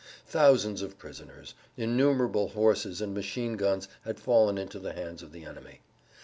[0.25, 5.45] Thousands of prisoners, innumerable horses and machine guns had fallen into the hands of the
[5.45, 5.81] enemy.